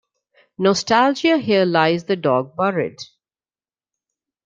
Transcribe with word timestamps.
Nostalgia 0.57 1.37
Here 1.37 1.63
lies 1.63 2.05
the 2.05 2.15
dog 2.15 2.55
buried. 2.57 2.97